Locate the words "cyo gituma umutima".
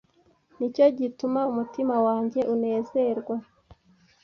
0.75-1.95